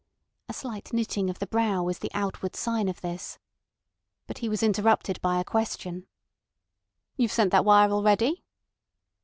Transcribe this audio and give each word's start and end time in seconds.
A 0.49 0.53
slight 0.53 0.93
knitting 0.93 1.29
of 1.29 1.37
the 1.37 1.45
brow 1.45 1.83
was 1.83 1.99
the 1.99 2.09
outward 2.15 2.55
sign 2.55 2.89
of 2.89 3.01
this. 3.01 3.37
But 4.25 4.39
he 4.39 4.49
was 4.49 4.63
interrupted 4.63 5.21
by 5.21 5.39
a 5.39 5.43
question. 5.45 6.07
"You've 7.17 7.31
sent 7.31 7.51
that 7.51 7.65
wire 7.65 7.91
already?" 7.91 8.43